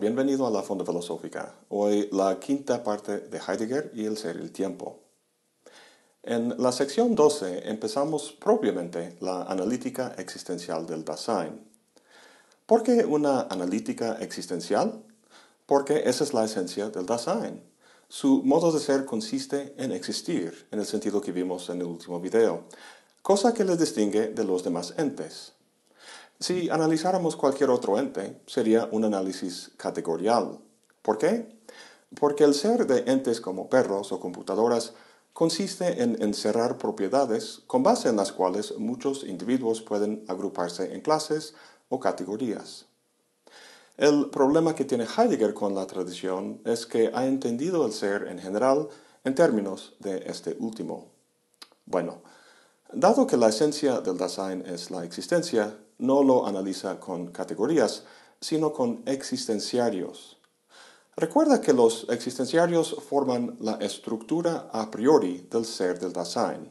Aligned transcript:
Bienvenido 0.00 0.46
a 0.46 0.50
la 0.50 0.62
Fonda 0.62 0.84
Filosófica. 0.84 1.54
Hoy 1.68 2.08
la 2.10 2.40
quinta 2.40 2.82
parte 2.82 3.18
de 3.18 3.38
Heidegger 3.38 3.92
y 3.94 4.04
el 4.06 4.16
ser 4.16 4.36
y 4.36 4.40
el 4.40 4.50
tiempo. 4.50 5.00
En 6.22 6.54
la 6.60 6.72
sección 6.72 7.14
12 7.14 7.68
empezamos 7.68 8.32
propiamente 8.32 9.16
la 9.20 9.44
analítica 9.44 10.14
existencial 10.18 10.86
del 10.86 11.04
Dasein. 11.04 11.60
¿Por 12.66 12.82
qué 12.82 13.04
una 13.04 13.42
analítica 13.42 14.18
existencial? 14.20 15.02
Porque 15.66 16.02
esa 16.06 16.24
es 16.24 16.34
la 16.34 16.44
esencia 16.44 16.90
del 16.90 17.06
Dasein. 17.06 17.62
Su 18.08 18.42
modo 18.42 18.72
de 18.72 18.80
ser 18.80 19.04
consiste 19.04 19.74
en 19.76 19.92
existir, 19.92 20.66
en 20.70 20.80
el 20.80 20.86
sentido 20.86 21.20
que 21.20 21.32
vimos 21.32 21.68
en 21.70 21.80
el 21.80 21.86
último 21.86 22.20
video, 22.20 22.64
cosa 23.22 23.54
que 23.54 23.64
le 23.64 23.76
distingue 23.76 24.28
de 24.28 24.44
los 24.44 24.64
demás 24.64 24.94
entes. 24.98 25.53
Si 26.40 26.68
analizáramos 26.68 27.36
cualquier 27.36 27.70
otro 27.70 27.98
ente, 27.98 28.40
sería 28.46 28.88
un 28.90 29.04
análisis 29.04 29.70
categorial. 29.76 30.58
¿Por 31.02 31.18
qué? 31.18 31.48
Porque 32.18 32.44
el 32.44 32.54
ser 32.54 32.86
de 32.86 33.10
entes 33.10 33.40
como 33.40 33.68
perros 33.68 34.12
o 34.12 34.20
computadoras 34.20 34.94
consiste 35.32 36.02
en 36.02 36.22
encerrar 36.22 36.78
propiedades 36.78 37.62
con 37.66 37.82
base 37.82 38.08
en 38.08 38.16
las 38.16 38.32
cuales 38.32 38.78
muchos 38.78 39.24
individuos 39.24 39.82
pueden 39.82 40.24
agruparse 40.28 40.94
en 40.94 41.00
clases 41.00 41.54
o 41.88 41.98
categorías. 41.98 42.86
El 43.96 44.30
problema 44.30 44.74
que 44.74 44.84
tiene 44.84 45.06
Heidegger 45.06 45.54
con 45.54 45.74
la 45.74 45.86
tradición 45.86 46.60
es 46.64 46.84
que 46.86 47.10
ha 47.14 47.26
entendido 47.26 47.86
el 47.86 47.92
ser 47.92 48.26
en 48.28 48.38
general 48.38 48.88
en 49.22 49.34
términos 49.34 49.94
de 50.00 50.24
este 50.26 50.56
último. 50.58 51.06
Bueno, 51.86 52.22
dado 52.92 53.26
que 53.26 53.36
la 53.36 53.48
esencia 53.48 54.00
del 54.00 54.18
Dasein 54.18 54.64
es 54.66 54.90
la 54.90 55.04
existencia, 55.04 55.78
no 55.98 56.22
lo 56.22 56.46
analiza 56.46 56.98
con 57.00 57.28
categorías, 57.28 58.04
sino 58.40 58.72
con 58.72 59.02
existenciarios. 59.06 60.38
Recuerda 61.16 61.60
que 61.60 61.72
los 61.72 62.06
existenciarios 62.10 62.96
forman 63.08 63.56
la 63.60 63.74
estructura 63.74 64.68
a 64.72 64.90
priori 64.90 65.46
del 65.50 65.64
ser 65.64 65.98
del 66.00 66.12
Dasein. 66.12 66.70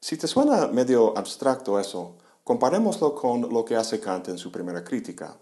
Si 0.00 0.16
te 0.16 0.26
suena 0.26 0.66
medio 0.66 1.16
abstracto 1.16 1.78
eso, 1.78 2.16
comparémoslo 2.42 3.14
con 3.14 3.42
lo 3.42 3.64
que 3.64 3.76
hace 3.76 4.00
Kant 4.00 4.28
en 4.28 4.38
su 4.38 4.50
primera 4.50 4.82
crítica. 4.82 5.36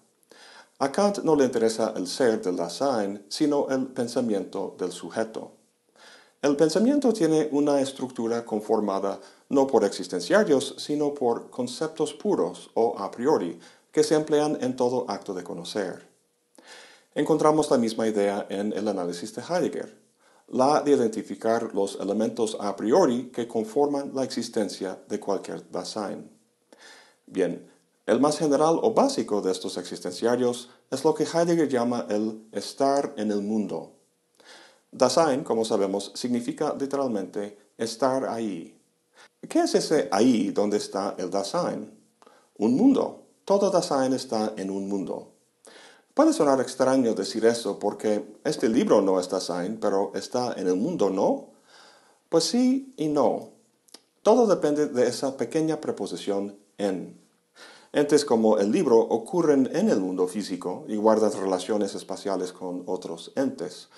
A 0.79 0.93
Kant 0.93 1.19
no 1.25 1.35
le 1.35 1.45
interesa 1.45 1.95
el 1.97 2.07
ser 2.07 2.43
del 2.43 2.57
Dasein, 2.57 3.25
sino 3.29 3.69
el 3.71 3.87
pensamiento 3.89 4.77
del 4.79 4.93
sujeto. 4.93 5.53
El 6.43 6.57
pensamiento 6.57 7.13
tiene 7.13 7.49
una 7.53 7.81
estructura 7.81 8.45
conformada 8.45 9.21
no 9.53 9.67
por 9.67 9.85
existenciarios, 9.85 10.75
sino 10.79 11.13
por 11.13 11.51
conceptos 11.51 12.15
puros 12.15 12.71
o 12.73 12.99
a 12.99 13.11
priori 13.11 13.61
que 13.93 14.03
se 14.03 14.15
emplean 14.15 14.57
en 14.63 14.77
todo 14.77 15.05
acto 15.09 15.35
de 15.35 15.45
conocer. 15.45 16.09
Encontramos 17.15 17.71
la 17.71 17.77
misma 17.77 18.09
idea 18.09 18.47
en 18.49 18.73
el 18.73 18.89
análisis 18.89 19.35
de 19.35 19.43
Heidegger, 19.43 19.95
la 20.49 20.81
de 20.81 20.93
identificar 20.93 21.75
los 21.75 21.99
elementos 22.01 22.57
a 22.59 22.75
priori 22.75 23.31
que 23.31 23.47
conforman 23.47 24.13
la 24.15 24.25
existencia 24.25 24.99
de 25.07 25.21
cualquier 25.21 25.71
Dasein. 25.71 26.31
Bien, 27.27 27.71
el 28.07 28.21
más 28.21 28.39
general 28.39 28.79
o 28.81 28.95
básico 28.95 29.43
de 29.43 29.53
estos 29.53 29.77
existenciarios 29.77 30.71
es 30.91 31.05
lo 31.05 31.13
que 31.15 31.25
Heidegger 31.25 31.69
llama 31.69 32.07
el 32.09 32.49
estar 32.53 33.13
en 33.19 33.31
el 33.31 33.43
mundo. 33.43 33.93
Dasein, 34.91 35.45
como 35.45 35.67
sabemos, 35.67 36.11
significa 36.15 36.75
literalmente 36.75 37.59
estar 37.77 38.25
ahí. 38.25 38.79
¿Qué 39.49 39.61
es 39.61 39.75
ese 39.75 40.09
ahí 40.13 40.51
donde 40.51 40.77
está 40.77 41.15
el 41.19 41.31
Dasein? 41.31 41.91
Un 42.59 42.77
mundo. 42.77 43.25
Todo 43.45 43.71
Dasein 43.71 44.13
está 44.13 44.55
en 44.57 44.71
un 44.71 44.89
mundo. 44.89 45.33
Puede 46.15 46.33
sonar 46.33 46.61
extraño 46.61 47.15
decir 47.15 47.45
eso 47.45 47.79
porque 47.79 48.37
este 48.45 48.69
libro 48.69 49.01
no 49.01 49.19
es 49.19 49.29
Dasein, 49.29 49.79
pero 49.81 50.13
está 50.15 50.53
en 50.55 50.69
el 50.69 50.77
mundo, 50.77 51.11
¿no? 51.11 51.49
Pues 52.29 52.45
sí 52.45 52.95
y 52.97 53.09
no. 53.09 53.51
Todo 54.23 54.47
depende 54.47 54.87
de 54.87 55.09
esa 55.09 55.37
pequeña 55.37 55.81
preposición 55.81 56.57
en. 56.79 57.21
Entes 57.93 58.25
como 58.25 58.59
el 58.59 58.71
libro 58.71 58.99
ocurren 58.99 59.69
en 59.75 59.91
el 59.91 60.01
mundo 60.01 60.27
físico 60.29 60.85
y 60.89 60.97
guardan 60.97 61.33
relaciones 61.33 61.95
espaciales 61.95 62.53
con 62.53 62.85
otros 62.87 63.33
entes. 63.35 63.89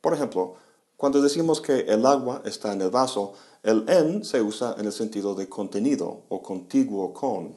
Por 0.00 0.14
ejemplo, 0.14 0.54
cuando 0.96 1.22
decimos 1.22 1.60
que 1.60 1.80
el 1.80 2.04
agua 2.06 2.42
está 2.44 2.72
en 2.72 2.82
el 2.82 2.90
vaso, 2.90 3.34
el 3.64 3.88
en 3.88 4.24
se 4.24 4.42
usa 4.42 4.76
en 4.78 4.84
el 4.84 4.92
sentido 4.92 5.34
de 5.34 5.48
contenido 5.48 6.24
o 6.28 6.42
contiguo 6.42 7.14
con. 7.14 7.56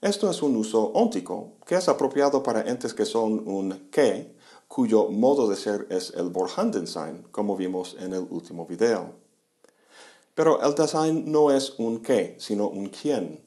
Esto 0.00 0.28
es 0.28 0.42
un 0.42 0.56
uso 0.56 0.90
óntico, 0.94 1.52
que 1.64 1.76
es 1.76 1.88
apropiado 1.88 2.42
para 2.42 2.68
entes 2.68 2.92
que 2.92 3.04
son 3.04 3.46
un 3.46 3.88
que, 3.92 4.34
cuyo 4.66 5.08
modo 5.10 5.48
de 5.48 5.54
ser 5.54 5.86
es 5.90 6.12
el 6.16 6.28
Vorhandensein, 6.30 7.22
como 7.30 7.56
vimos 7.56 7.96
en 8.00 8.14
el 8.14 8.26
último 8.30 8.66
video. 8.66 9.12
Pero 10.34 10.60
el 10.60 10.74
Dasein 10.74 11.30
no 11.30 11.52
es 11.52 11.74
un 11.78 12.02
que, 12.02 12.34
sino 12.40 12.68
un 12.68 12.88
quién. 12.88 13.44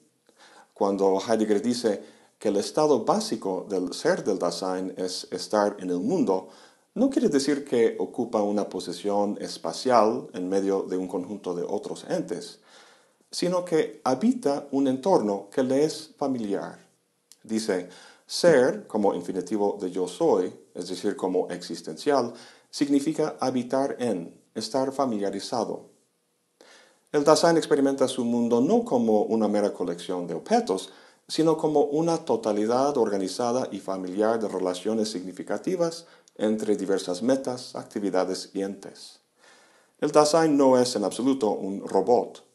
Cuando 0.74 1.19
Heidegger 1.19 1.62
dice 1.62 2.03
que 2.40 2.50
el 2.50 2.56
estado 2.56 3.03
básico 3.03 3.66
del 3.69 3.92
ser 3.92 4.24
del 4.24 4.40
Dasein 4.40 4.94
es 4.96 5.28
estar 5.31 5.75
en 5.80 5.90
el 5.90 6.00
mundo, 6.00 6.47
no 6.95 7.09
quiere 7.09 7.28
decir 7.28 7.66
que 7.66 7.97
ocupa 8.00 8.41
una 8.41 8.69
posición 8.69 9.38
espacial 9.41 10.28
en 10.33 10.47
medio 10.47 10.83
de 10.83 10.97
un 10.97 11.07
conjunto 11.07 11.53
de 11.53 11.63
otros 11.63 12.06
entes, 12.09 12.59
sino 13.29 13.66
que 13.66 14.00
habita 14.06 14.67
un 14.72 14.88
entorno 14.88 15.50
que 15.51 15.61
le 15.61 15.83
es 15.83 16.11
familiar. 16.17 16.79
Dice, 17.44 17.89
ser 18.25 18.88
como 18.88 19.13
infinitivo 19.13 19.78
de 19.79 19.91
yo 19.91 20.07
soy, 20.07 20.53
es 20.73 20.88
decir, 20.88 21.17
como 21.17 21.50
existencial, 21.50 22.33
significa 22.69 23.35
habitar 23.41 23.97
en, 24.00 24.33
estar 24.56 24.94
familiarizado. 24.94 25.89
El 27.12 27.25
Dasein 27.25 27.57
experimenta 27.57 28.07
su 28.07 28.23
mundo 28.23 28.62
no 28.62 28.85
como 28.85 29.23
una 29.23 29.50
mera 29.50 29.73
colección 29.73 30.27
de 30.27 30.33
objetos, 30.33 30.91
sino 31.27 31.57
como 31.57 31.81
una 31.81 32.19
totalidad 32.19 32.97
organizada 32.97 33.67
y 33.72 33.79
familiar 33.79 34.39
de 34.39 34.47
relaciones 34.47 35.09
significativas 35.09 36.06
entre 36.38 36.75
diversas 36.75 37.22
metas, 37.23 37.75
actividades 37.75 38.51
y 38.53 38.62
entes. 38.62 39.19
El 40.00 40.12
Dasein 40.12 40.57
no 40.57 40.78
es 40.78 40.96
en 40.96 41.03
absoluto 41.03 41.51
un 41.51 41.88
robot, 41.88 42.46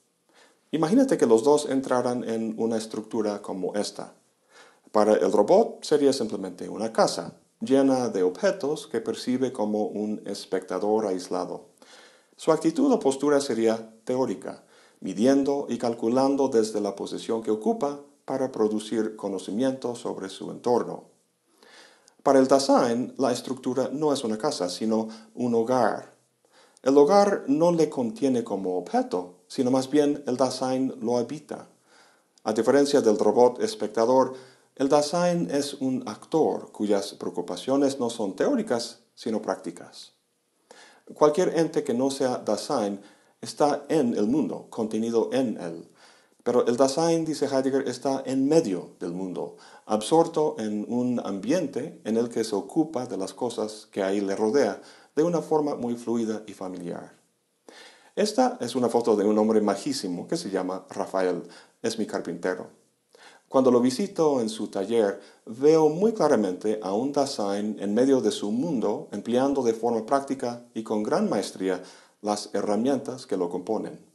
Imagínate 0.73 1.19
que 1.19 1.27
los 1.27 1.43
dos 1.43 1.67
entraran 1.69 2.23
en 2.23 2.55
una 2.57 2.77
estructura 2.77 3.43
como 3.43 3.75
esta. 3.75 4.15
Para 4.93 5.15
el 5.15 5.33
robot 5.33 5.85
sería 5.85 6.13
simplemente 6.13 6.69
una 6.69 6.93
casa, 6.93 7.35
llena 7.61 8.09
de 8.09 8.23
objetos 8.23 8.87
que 8.87 9.01
percibe 9.01 9.53
como 9.53 9.87
un 9.87 10.23
espectador 10.27 11.07
aislado. 11.07 11.71
Su 12.37 12.53
actitud 12.53 12.91
o 12.93 13.01
postura 13.01 13.41
sería 13.41 13.93
teórica, 14.05 14.63
midiendo 15.01 15.67
y 15.69 15.77
calculando 15.77 16.49
desde 16.49 16.81
la 16.81 16.95
posición 16.95 17.43
que 17.43 17.51
ocupa 17.51 18.03
para 18.25 18.53
producir 18.53 19.17
conocimiento 19.17 19.97
sobre 19.97 20.29
su 20.29 20.53
entorno. 20.53 21.07
Para 22.23 22.39
el 22.39 22.49
Dasein, 22.49 23.15
la 23.17 23.33
estructura 23.33 23.89
no 23.93 24.13
es 24.13 24.25
una 24.25 24.37
casa, 24.37 24.69
sino 24.69 25.09
un 25.35 25.55
hogar. 25.55 26.15
El 26.83 26.97
hogar 26.99 27.45
no 27.47 27.73
le 27.73 27.89
contiene 27.89 28.45
como 28.45 28.77
objeto, 28.77 29.37
sino 29.49 29.71
más 29.71 29.89
bien 29.89 30.23
el 30.27 30.37
Dasein 30.37 30.95
lo 31.01 31.17
habita. 31.17 31.69
A 32.45 32.53
diferencia 32.53 33.01
del 33.01 33.19
robot 33.19 33.63
espectador, 33.63 34.35
el 34.77 34.89
Dasein 34.89 35.51
es 35.51 35.75
un 35.75 36.03
actor 36.07 36.73
cuyas 36.73 37.15
preocupaciones 37.15 37.99
no 37.99 38.11
son 38.11 38.35
teóricas, 38.35 39.01
sino 39.15 39.41
prácticas. 39.41 40.13
Cualquier 41.15 41.59
ente 41.59 41.85
que 41.85 41.95
no 41.95 42.11
sea 42.11 42.39
Dasein 42.39 43.01
está 43.41 43.85
en 43.89 44.15
el 44.15 44.27
mundo, 44.27 44.67
contenido 44.71 45.31
en 45.33 45.59
él. 45.59 45.89
Pero 46.43 46.67
el 46.67 46.77
Dasein, 46.77 47.25
dice 47.25 47.47
Heidegger, 47.47 47.87
está 47.87 48.23
en 48.25 48.49
medio 48.49 48.91
del 48.99 49.13
mundo, 49.13 49.57
absorto 49.85 50.57
en 50.59 50.87
un 50.89 51.21
ambiente 51.21 52.01
en 52.05 52.17
el 52.17 52.31
que 52.31 52.45
se 52.45 52.55
ocupa 52.55 53.07
de 53.07 53.19
las 53.19 53.35
cosas 53.35 53.89
que 53.91 54.03
ahí 54.03 54.21
le 54.21 54.37
rodea, 54.37 54.81
de 55.15 55.23
una 55.23 55.43
forma 55.43 55.75
muy 55.75 55.97
fluida 55.97 56.43
y 56.47 56.53
familiar. 56.55 57.13
Esta 58.17 58.57
es 58.61 58.75
una 58.75 58.89
foto 58.89 59.17
de 59.17 59.25
un 59.25 59.39
hombre 59.39 59.61
majísimo 59.61 60.27
que 60.27 60.37
se 60.37 60.51
llama 60.51 60.87
Rafael, 60.89 61.43
es 61.83 61.99
mi 61.99 62.07
carpintero. 62.07 62.69
Cuando 63.49 63.71
lo 63.71 63.81
visito 63.81 64.41
en 64.41 64.49
su 64.49 64.69
taller, 64.69 65.21
veo 65.45 65.89
muy 65.89 66.13
claramente 66.13 66.79
a 66.83 66.95
un 66.95 67.13
Dasein 67.13 67.77
en 67.81 67.95
medio 67.95 68.21
de 68.21 68.31
su 68.31 68.51
mundo, 68.51 69.09
empleando 69.13 69.63
de 69.63 69.75
forma 69.75 70.07
práctica 70.07 70.65
y 70.73 70.85
con 70.85 71.03
gran 71.03 71.29
maestría 71.29 71.83
las 72.23 72.51
herramientas 72.55 73.27
que 73.27 73.37
lo 73.37 73.49
componen. 73.51 74.10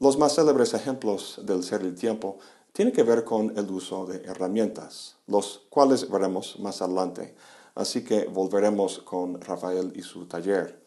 Los 0.00 0.16
más 0.16 0.36
célebres 0.36 0.74
ejemplos 0.74 1.40
del 1.42 1.64
ser 1.64 1.82
del 1.82 1.96
tiempo 1.96 2.38
tienen 2.72 2.94
que 2.94 3.02
ver 3.02 3.24
con 3.24 3.58
el 3.58 3.68
uso 3.68 4.06
de 4.06 4.22
herramientas, 4.26 5.16
los 5.26 5.62
cuales 5.70 6.08
veremos 6.08 6.60
más 6.60 6.80
adelante. 6.80 7.34
Así 7.74 8.04
que 8.04 8.26
volveremos 8.26 9.00
con 9.00 9.40
Rafael 9.40 9.92
y 9.96 10.02
su 10.02 10.26
taller. 10.26 10.80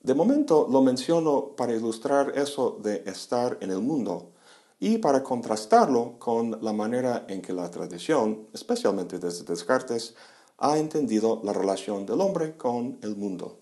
De 0.00 0.14
momento 0.14 0.68
lo 0.70 0.80
menciono 0.80 1.56
para 1.56 1.74
ilustrar 1.74 2.38
eso 2.38 2.78
de 2.80 3.02
estar 3.06 3.58
en 3.60 3.72
el 3.72 3.80
mundo 3.80 4.30
y 4.78 4.98
para 4.98 5.24
contrastarlo 5.24 6.16
con 6.20 6.58
la 6.62 6.72
manera 6.72 7.26
en 7.28 7.42
que 7.42 7.52
la 7.52 7.68
tradición, 7.68 8.46
especialmente 8.52 9.18
desde 9.18 9.44
Descartes, 9.44 10.14
ha 10.58 10.78
entendido 10.78 11.40
la 11.42 11.52
relación 11.52 12.06
del 12.06 12.20
hombre 12.20 12.56
con 12.56 12.98
el 13.02 13.16
mundo. 13.16 13.58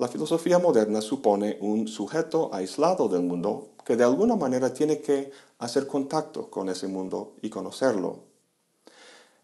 La 0.00 0.08
filosofía 0.08 0.58
moderna 0.58 1.02
supone 1.02 1.58
un 1.60 1.86
sujeto 1.86 2.48
aislado 2.54 3.06
del 3.06 3.20
mundo 3.20 3.72
que 3.84 3.96
de 3.96 4.04
alguna 4.04 4.34
manera 4.34 4.72
tiene 4.72 5.02
que 5.02 5.30
hacer 5.58 5.86
contacto 5.86 6.48
con 6.48 6.70
ese 6.70 6.88
mundo 6.88 7.34
y 7.42 7.50
conocerlo. 7.50 8.20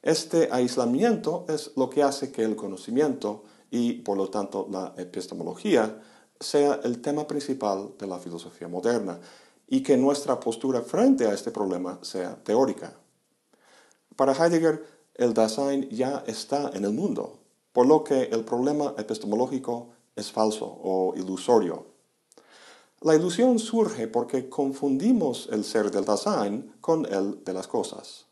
Este 0.01 0.49
aislamiento 0.51 1.45
es 1.51 1.73
lo 1.77 1.91
que 1.91 2.03
hace 2.03 2.33
que 2.33 2.43
el 2.43 2.57
conocimiento 2.57 3.45
y 3.71 4.01
por 4.01 4.17
lo 4.17 4.31
tanto 4.31 4.67
la 4.71 4.95
epistemología 4.97 6.03
sea 6.41 6.81
el 6.85 7.03
tema 7.03 7.27
principal 7.27 7.91
de 7.99 8.07
la 8.07 8.19
filosofía 8.19 8.67
moderna 8.67 9.21
y 9.69 9.83
que 9.83 9.99
nuestra 9.99 10.41
postura 10.41 10.81
frente 10.81 11.27
a 11.27 11.35
este 11.35 11.51
problema 11.51 11.99
sea 12.01 12.35
teórica. 12.43 12.95
Para 14.17 14.33
Heidegger, 14.33 14.83
el 15.17 15.35
Dasein 15.35 15.87
ya 15.91 16.25
está 16.27 16.71
en 16.73 16.87
el 16.87 16.93
mundo, 16.93 17.41
por 17.75 17.85
lo 17.85 18.03
que 18.03 18.23
el 18.23 18.43
problema 18.43 18.95
epistemológico 18.97 19.96
es 20.17 20.33
falso 20.33 20.67
o 20.67 21.15
ilusorio. 21.17 21.87
La 23.03 23.15
ilusión 23.15 23.59
surge 23.59 24.09
porque 24.09 24.49
confundimos 24.49 25.49
el 25.53 25.65
ser 25.65 25.91
del 25.91 26.07
Dasein 26.07 26.73
con 26.81 27.05
el 27.07 27.45
de 27.45 27.53
las 27.53 27.69
cosas. 27.69 28.25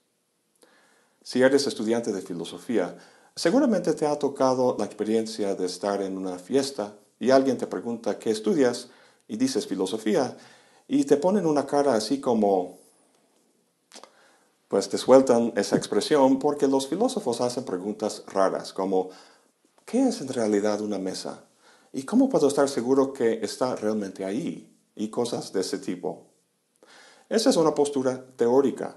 Si 1.23 1.43
eres 1.43 1.67
estudiante 1.67 2.13
de 2.13 2.23
filosofía, 2.23 2.97
seguramente 3.37 3.93
te 3.93 4.07
ha 4.07 4.19
tocado 4.19 4.77
la 4.79 4.87
experiencia 4.87 5.55
de 5.55 5.67
estar 5.67 6.01
en 6.03 6.17
una 6.17 6.39
fiesta 6.39 6.97
y 7.21 7.31
alguien 7.31 7.59
te 7.59 7.67
pregunta 7.67 8.19
qué 8.19 8.31
estudias 8.31 8.89
y 9.29 9.37
dices 9.37 9.67
filosofía 9.67 10.37
y 10.89 11.05
te 11.05 11.19
ponen 11.19 11.47
una 11.47 11.67
cara 11.67 11.95
así 11.95 12.21
como, 12.21 12.79
pues 14.69 14.89
te 14.89 14.99
sueltan 14.99 15.53
esa 15.57 15.77
expresión 15.77 16.39
porque 16.39 16.67
los 16.67 16.89
filósofos 16.89 17.41
hacen 17.41 17.65
preguntas 17.65 18.23
raras 18.27 18.73
como, 18.73 19.11
¿qué 19.85 20.09
es 20.09 20.21
en 20.21 20.29
realidad 20.29 20.81
una 20.81 20.99
mesa? 20.99 21.45
¿Y 21.96 22.02
cómo 22.02 22.29
puedo 22.29 22.49
estar 22.49 22.69
seguro 22.69 23.12
que 23.12 23.38
está 23.44 23.76
realmente 23.76 24.25
ahí? 24.25 24.69
Y 24.96 25.11
cosas 25.11 25.52
de 25.52 25.61
ese 25.61 25.79
tipo. 25.79 26.26
Esa 27.29 27.50
es 27.50 27.56
una 27.56 27.73
postura 27.73 28.26
teórica, 28.35 28.96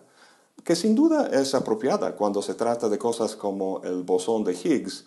que 0.63 0.75
sin 0.75 0.95
duda 0.95 1.27
es 1.27 1.53
apropiada 1.53 2.15
cuando 2.15 2.41
se 2.41 2.55
trata 2.55 2.89
de 2.89 2.97
cosas 2.97 3.35
como 3.35 3.83
el 3.83 4.01
bosón 4.01 4.43
de 4.43 4.53
Higgs, 4.53 5.05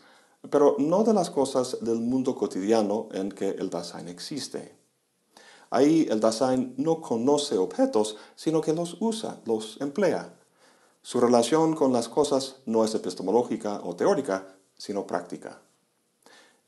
pero 0.51 0.77
no 0.79 1.03
de 1.03 1.13
las 1.13 1.31
cosas 1.31 1.79
del 1.81 1.97
mundo 1.97 2.37
cotidiano 2.37 3.09
en 3.11 3.33
que 3.33 3.49
el 3.49 3.71
Dasein 3.71 4.07
existe. 4.07 4.79
Ahí 5.71 6.07
el 6.09 6.21
Dasein 6.21 6.75
no 6.77 7.01
conoce 7.01 7.59
objetos, 7.59 8.19
sino 8.37 8.61
que 8.61 8.73
los 8.73 8.99
usa, 9.01 9.41
los 9.47 9.81
emplea. 9.81 10.33
Su 11.03 11.21
relación 11.21 11.75
con 11.75 11.93
las 11.93 12.09
cosas 12.09 12.61
no 12.67 12.85
es 12.85 12.95
epistemológica 12.95 13.81
o 13.83 13.97
teórica, 13.97 14.47
sino 14.79 15.09
práctica. 15.09 15.61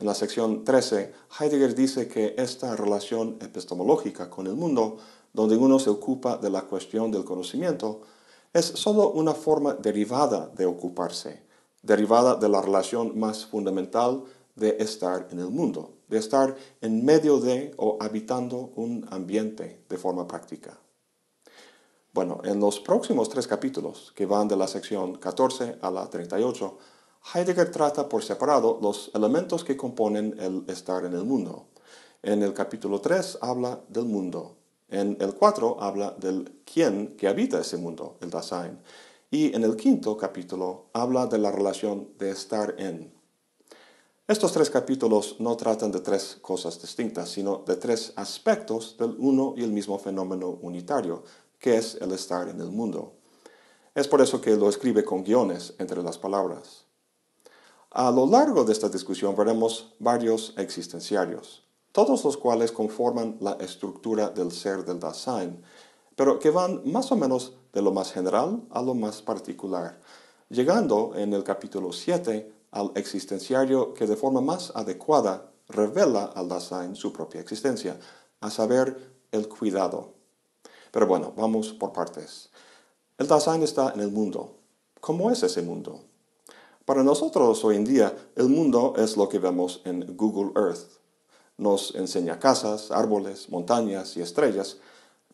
En 0.03 0.09
la 0.09 0.17
sección 0.17 0.65
13, 0.65 1.13
Heidegger 1.39 1.77
dice 1.77 2.09
que 2.09 2.35
esta 2.37 2.75
relación 2.75 3.39
epistemológica 3.41 4.29
con 4.29 4.49
el 4.49 4.55
mundo, 4.55 4.97
donde 5.33 5.57
uno 5.57 5.79
se 5.79 5.91
ocupa 5.91 6.39
de 6.39 6.51
la 6.51 6.63
cuestión 6.63 7.13
del 7.13 7.25
conocimiento, 7.25 8.01
es 8.53 8.65
sólo 8.65 9.13
una 9.13 9.33
forma 9.33 9.75
derivada 9.75 10.49
de 10.57 10.67
ocuparse, 10.67 11.45
derivada 11.83 12.35
de 12.35 12.49
la 12.49 12.61
relación 12.61 13.17
más 13.17 13.47
fundamental 13.47 14.25
de 14.57 14.77
estar 14.81 15.29
en 15.31 15.39
el 15.39 15.51
mundo, 15.51 15.93
de 16.09 16.19
estar 16.19 16.57
en 16.81 17.05
medio 17.05 17.39
de 17.39 17.73
o 17.77 17.97
habitando 18.01 18.73
un 18.75 19.07
ambiente 19.09 19.85
de 19.89 19.99
forma 19.99 20.27
práctica. 20.27 20.77
Bueno, 22.13 22.41
en 22.43 22.59
los 22.59 22.81
próximos 22.81 23.29
tres 23.29 23.47
capítulos, 23.47 24.13
que 24.17 24.27
van 24.27 24.49
de 24.49 24.57
la 24.57 24.67
sección 24.67 25.15
14 25.15 25.79
a 25.81 25.93
la 25.93 26.11
38, 26.11 26.79
Heidegger 27.35 27.71
trata 27.71 28.09
por 28.09 28.23
separado 28.23 28.79
los 28.83 29.11
elementos 29.15 29.65
que 29.65 29.77
componen 29.77 30.35
el 30.39 30.65
estar 30.69 31.05
en 31.05 31.15
el 31.15 31.25
mundo. 31.25 31.67
En 32.23 32.43
el 32.43 32.53
capítulo 32.53 33.01
3 33.01 33.39
habla 33.41 33.81
del 33.89 34.05
mundo. 34.05 34.57
En 34.89 35.17
el 35.21 35.35
4 35.35 35.81
habla 35.81 36.15
del 36.19 36.61
quién 36.65 37.17
que 37.17 37.29
habita 37.29 37.61
ese 37.61 37.79
mundo, 37.79 38.17
el 38.21 38.31
Dasein. 38.31 38.79
Y 39.31 39.55
en 39.55 39.65
el 39.65 39.77
quinto 39.77 40.17
capítulo 40.17 40.87
habla 40.93 41.27
de 41.27 41.39
la 41.39 41.51
relación 41.51 42.11
de 42.19 42.31
estar 42.31 42.75
en. 42.79 43.13
Estos 44.29 44.53
tres 44.53 44.71
capítulos 44.71 45.37
no 45.41 45.57
tratan 45.57 45.91
de 45.91 46.01
tres 46.01 46.39
cosas 46.41 46.81
distintas, 46.81 47.29
sino 47.31 47.65
de 47.67 47.77
tres 47.77 48.13
aspectos 48.17 48.97
del 48.99 49.17
uno 49.19 49.55
y 49.57 49.63
el 49.63 49.73
mismo 49.73 49.99
fenómeno 49.99 50.49
unitario, 50.61 51.25
que 51.59 51.77
es 51.77 51.97
el 52.01 52.13
estar 52.13 52.49
en 52.49 52.61
el 52.61 52.71
mundo. 52.71 53.15
Es 53.95 54.07
por 54.07 54.21
eso 54.21 54.41
que 54.41 54.57
lo 54.57 54.69
escribe 54.69 55.05
con 55.05 55.25
guiones 55.25 55.75
entre 55.79 56.03
las 56.03 56.19
palabras. 56.19 56.82
A 57.95 58.11
lo 58.11 58.25
largo 58.25 58.65
de 58.65 58.73
esta 58.73 58.89
discusión 58.89 59.37
veremos 59.37 59.93
varios 59.99 60.55
existenciarios, 60.57 61.63
todos 61.93 62.25
los 62.25 62.39
cuales 62.39 62.73
conforman 62.73 63.37
la 63.39 63.53
estructura 63.61 64.31
del 64.31 64.51
ser 64.51 64.83
del 64.87 64.99
Dasein, 64.99 65.63
pero 66.17 66.39
que 66.39 66.49
van 66.49 66.81
más 66.91 67.13
o 67.13 67.17
menos 67.17 67.53
de 67.71 67.83
lo 67.83 67.93
más 67.93 68.11
general 68.11 68.63
a 68.71 68.81
lo 68.81 68.95
más 68.95 69.21
particular, 69.21 70.01
llegando 70.49 71.13
en 71.17 71.35
el 71.35 71.45
capítulo 71.45 71.93
7 71.93 72.51
al 72.71 72.93
existenciario 72.95 73.93
que 73.93 74.07
de 74.07 74.17
forma 74.17 74.41
más 74.41 74.73
adecuada 74.75 75.53
revela 75.69 76.25
al 76.35 76.49
Dasein 76.49 76.97
su 76.97 77.13
propia 77.13 77.43
existencia, 77.43 78.01
a 78.41 78.49
saber, 78.49 79.13
el 79.33 79.49
cuidado. 79.49 80.15
Pero 80.93 81.07
bueno, 81.07 81.35
vamos 81.37 81.75
por 81.75 81.93
partes. 81.93 82.49
El 83.19 83.27
Dasein 83.27 83.63
está 83.63 83.93
en 83.93 84.01
el 84.01 84.11
mundo. 84.11 84.57
¿Cómo 84.99 85.31
es 85.31 85.43
ese 85.43 85.61
mundo? 85.61 86.07
Para 86.85 87.05
nosotros 87.05 87.65
hoy 87.65 87.77
en 87.77 87.85
día, 87.85 88.13
el 88.35 88.49
mundo 88.49 88.95
es 88.97 89.17
lo 89.17 89.29
que 89.29 89.39
vemos 89.39 89.83
en 89.85 90.17
Google 90.17 90.51
Earth. 90.61 90.99
Nos 91.57 91.95
enseña 91.95 92.41
casas, 92.41 92.91
árboles, 92.91 93.51
montañas 93.51 94.17
y 94.17 94.21
estrellas, 94.21 94.79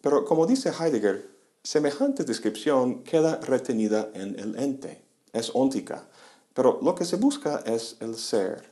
pero 0.02 0.26
como 0.26 0.46
dice 0.46 0.70
Heidegger, 0.78 1.30
semejante 1.62 2.24
descripción 2.24 3.02
queda 3.02 3.36
retenida 3.36 4.10
en 4.12 4.38
el 4.38 4.58
ente, 4.58 5.02
es 5.32 5.50
óntica, 5.54 6.06
pero 6.52 6.80
lo 6.82 6.94
que 6.94 7.06
se 7.06 7.16
busca 7.16 7.62
es 7.64 7.96
el 8.00 8.16
ser. 8.16 8.70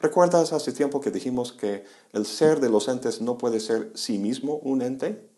¿Recuerdas 0.00 0.52
hace 0.52 0.72
tiempo 0.72 1.00
que 1.00 1.12
dijimos 1.12 1.52
que 1.52 1.84
el 2.12 2.26
ser 2.26 2.58
de 2.58 2.70
los 2.70 2.88
entes 2.88 3.20
no 3.20 3.38
puede 3.38 3.60
ser 3.60 3.92
sí 3.94 4.18
mismo 4.18 4.56
un 4.56 4.82
ente? 4.82 5.28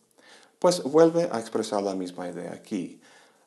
Pues 0.59 0.83
vuelve 0.83 1.29
a 1.31 1.39
expresar 1.39 1.83
la 1.83 1.95
misma 1.95 2.31
idea 2.31 2.53
aquí. 2.53 2.99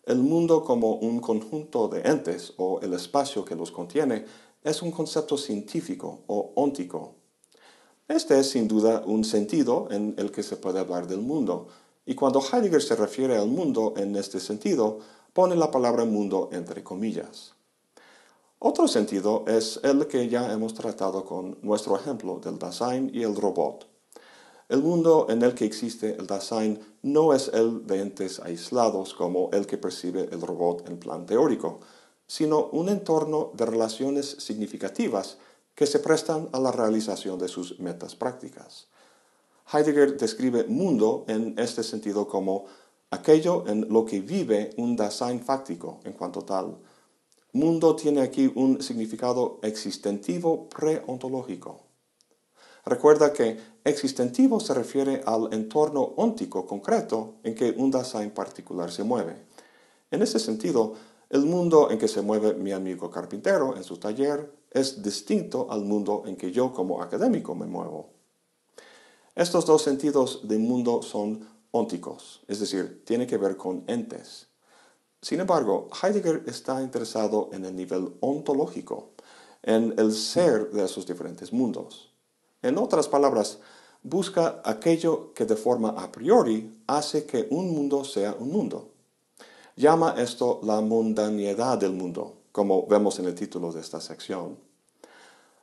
El 0.03 0.19
mundo 0.19 0.63
como 0.63 0.95
un 0.95 1.19
conjunto 1.19 1.87
de 1.87 2.01
entes 2.01 2.53
o 2.57 2.79
el 2.81 2.93
espacio 2.93 3.45
que 3.45 3.55
los 3.55 3.71
contiene 3.71 4.25
es 4.63 4.81
un 4.81 4.91
concepto 4.91 5.37
científico 5.37 6.21
o 6.27 6.53
óntico, 6.55 7.15
este 8.11 8.37
es 8.37 8.49
sin 8.49 8.67
duda 8.67 9.03
un 9.05 9.23
sentido 9.23 9.87
en 9.89 10.15
el 10.17 10.33
que 10.33 10.43
se 10.43 10.57
puede 10.57 10.81
hablar 10.81 11.07
del 11.07 11.21
mundo, 11.21 11.69
y 12.05 12.13
cuando 12.13 12.41
Heidegger 12.41 12.81
se 12.81 12.97
refiere 12.97 13.37
al 13.37 13.47
mundo 13.47 13.93
en 13.95 14.17
este 14.17 14.41
sentido, 14.41 14.99
pone 15.31 15.55
la 15.55 15.71
palabra 15.71 16.03
mundo 16.03 16.49
entre 16.51 16.83
comillas. 16.83 17.53
Otro 18.59 18.89
sentido 18.89 19.45
es 19.47 19.79
el 19.83 20.07
que 20.07 20.27
ya 20.27 20.51
hemos 20.51 20.73
tratado 20.73 21.23
con 21.23 21.57
nuestro 21.61 21.95
ejemplo 21.95 22.41
del 22.43 22.59
Dasein 22.59 23.09
y 23.13 23.23
el 23.23 23.33
robot. 23.33 23.87
El 24.71 24.83
mundo 24.83 25.27
en 25.29 25.41
el 25.41 25.53
que 25.53 25.65
existe 25.65 26.15
el 26.17 26.27
Dasein 26.27 26.79
no 27.01 27.33
es 27.33 27.49
el 27.49 27.85
de 27.85 27.99
entes 27.99 28.39
aislados 28.39 29.13
como 29.13 29.49
el 29.51 29.67
que 29.67 29.77
percibe 29.77 30.29
el 30.31 30.39
robot 30.39 30.87
en 30.87 30.97
plan 30.97 31.25
teórico, 31.25 31.81
sino 32.25 32.67
un 32.67 32.87
entorno 32.87 33.51
de 33.53 33.65
relaciones 33.65 34.37
significativas 34.39 35.39
que 35.75 35.85
se 35.85 35.99
prestan 35.99 36.47
a 36.53 36.59
la 36.61 36.71
realización 36.71 37.37
de 37.37 37.49
sus 37.49 37.81
metas 37.81 38.15
prácticas. 38.15 38.87
Heidegger 39.73 40.15
describe 40.15 40.63
mundo 40.63 41.25
en 41.27 41.53
este 41.59 41.83
sentido 41.83 42.25
como 42.29 42.63
aquello 43.09 43.67
en 43.67 43.89
lo 43.89 44.05
que 44.05 44.21
vive 44.21 44.69
un 44.77 44.95
Dasein 44.95 45.41
fáctico 45.41 45.99
en 46.05 46.13
cuanto 46.13 46.43
tal. 46.43 46.77
Mundo 47.51 47.93
tiene 47.97 48.21
aquí 48.21 48.49
un 48.55 48.81
significado 48.81 49.59
existentivo 49.63 50.69
preontológico. 50.69 51.90
Recuerda 52.85 53.31
que 53.31 53.59
existentivo 53.83 54.59
se 54.59 54.73
refiere 54.73 55.21
al 55.25 55.53
entorno 55.53 56.01
óntico 56.17 56.65
concreto 56.65 57.35
en 57.43 57.53
que 57.53 57.73
un 57.77 57.91
Dasein 57.91 58.31
particular 58.31 58.91
se 58.91 59.03
mueve. 59.03 59.45
En 60.09 60.21
ese 60.21 60.39
sentido, 60.39 60.95
el 61.29 61.45
mundo 61.45 61.91
en 61.91 61.97
que 61.97 62.07
se 62.07 62.21
mueve 62.21 62.55
mi 62.55 62.71
amigo 62.71 63.09
carpintero 63.09 63.77
en 63.77 63.83
su 63.83 63.97
taller 63.97 64.51
es 64.71 65.01
distinto 65.01 65.67
al 65.69 65.83
mundo 65.83 66.23
en 66.25 66.35
que 66.35 66.51
yo 66.51 66.73
como 66.73 67.01
académico 67.01 67.55
me 67.55 67.67
muevo. 67.67 68.09
Estos 69.35 69.65
dos 69.65 69.81
sentidos 69.81 70.47
de 70.47 70.57
mundo 70.57 71.01
son 71.01 71.47
ónticos, 71.71 72.41
es 72.47 72.59
decir, 72.59 73.03
tiene 73.05 73.27
que 73.27 73.37
ver 73.37 73.55
con 73.55 73.83
entes. 73.87 74.47
Sin 75.21 75.39
embargo, 75.39 75.87
Heidegger 76.01 76.43
está 76.47 76.81
interesado 76.81 77.49
en 77.53 77.63
el 77.63 77.75
nivel 77.75 78.13
ontológico, 78.19 79.11
en 79.63 79.93
el 79.97 80.11
ser 80.13 80.71
de 80.71 80.83
esos 80.83 81.05
diferentes 81.05 81.53
mundos. 81.53 82.10
En 82.61 82.77
otras 82.77 83.07
palabras, 83.07 83.59
busca 84.03 84.61
aquello 84.63 85.33
que 85.33 85.45
de 85.45 85.55
forma 85.55 85.89
a 85.89 86.11
priori 86.11 86.83
hace 86.87 87.25
que 87.25 87.47
un 87.49 87.73
mundo 87.73 88.03
sea 88.03 88.35
un 88.39 88.51
mundo. 88.51 88.89
Llama 89.75 90.15
esto 90.17 90.59
la 90.63 90.81
mundanidad 90.81 91.77
del 91.77 91.93
mundo, 91.93 92.33
como 92.51 92.85
vemos 92.87 93.19
en 93.19 93.25
el 93.25 93.35
título 93.35 93.71
de 93.71 93.81
esta 93.81 93.99
sección. 93.99 94.57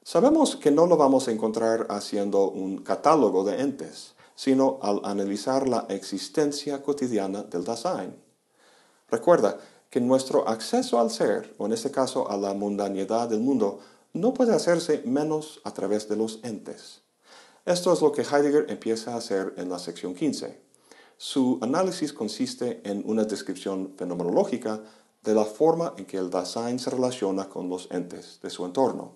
Sabemos 0.03 0.57
que 0.57 0.71
no 0.71 0.87
lo 0.87 0.97
vamos 0.97 1.29
a 1.29 1.33
encontrar 1.33 1.87
haciendo 1.91 2.49
un 2.49 2.79
catálogo 2.79 3.45
de 3.45 3.61
entes, 3.61 4.15
sino 4.35 4.79
al 4.83 5.01
analizar 5.05 5.69
la 5.69 5.87
existencia 5.91 6.83
cotidiana 6.83 7.43
del 7.43 7.65
Dasein. 7.65 8.17
Recuerda 9.11 9.59
que 9.91 10.01
nuestro 10.01 10.49
acceso 10.49 10.99
al 10.99 11.11
ser, 11.11 11.55
o 11.59 11.67
en 11.67 11.73
este 11.73 11.91
caso 11.91 12.31
a 12.31 12.37
la 12.37 12.55
mundanidad 12.55 13.29
del 13.29 13.41
mundo, 13.41 13.81
no 14.21 14.35
puede 14.35 14.55
hacerse 14.55 15.03
menos 15.05 15.61
a 15.65 15.73
través 15.73 16.09
de 16.09 16.17
los 16.17 16.41
entes. 16.43 17.03
Esto 17.65 17.93
es 17.93 18.01
lo 18.01 18.13
que 18.13 18.23
Heidegger 18.23 18.67
empieza 18.69 19.15
a 19.15 19.19
hacer 19.19 19.55
en 19.57 19.69
la 19.69 19.79
sección 19.79 20.15
15. 20.15 20.61
Su 21.17 21.59
análisis 21.63 22.13
consiste 22.13 22.81
en 22.85 23.03
una 23.07 23.25
descripción 23.25 23.95
fenomenológica 23.97 24.83
de 25.23 25.35
la 25.35 25.45
forma 25.45 25.95
en 25.97 26.07
que 26.07 26.17
el 26.17 26.31
Dasein 26.31 26.79
se 26.79 26.91
relaciona 26.91 27.49
con 27.49 27.69
los 27.69 27.89
entes 27.91 28.41
de 28.43 28.51
su 28.51 28.65
entorno. 28.65 29.13